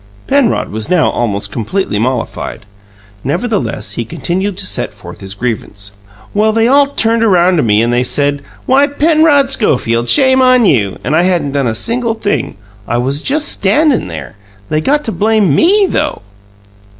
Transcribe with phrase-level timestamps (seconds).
[0.25, 2.65] Penrod was now almost completely mollified;
[3.23, 5.91] nevertheless, he continued to set forth his grievance.
[6.33, 10.65] "Well, they all turned around to me and they said, 'Why, Penrod Schofield, shame on
[10.65, 12.55] you!' And I hadn't done a single thing!
[12.87, 14.37] I was just standin' there.
[14.69, 16.23] They got to blame ME, though!"